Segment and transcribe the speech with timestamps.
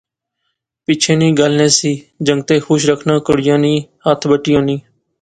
[0.85, 1.93] پچھے نی گل نہسی،
[2.25, 3.73] جنگتے خوش رکھنا کڑیا نی
[4.05, 4.77] ہتھ بٹی ہونی